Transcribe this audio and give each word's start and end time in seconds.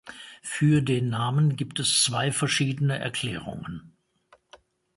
Für 0.41 0.81
den 0.81 1.09
Namen 1.09 1.55
gibt 1.55 1.79
es 1.79 2.01
zwei 2.01 2.31
verschiedene 2.31 2.97
Erklärungen. 2.97 3.95